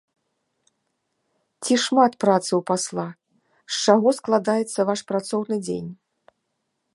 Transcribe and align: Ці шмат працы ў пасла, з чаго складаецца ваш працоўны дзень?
Ці 1.65 1.73
шмат 1.83 2.11
працы 2.25 2.49
ў 2.49 2.61
пасла, 2.69 3.05
з 3.75 3.83
чаго 3.85 4.09
складаецца 4.21 4.79
ваш 4.93 4.99
працоўны 5.13 5.55
дзень? 5.69 5.89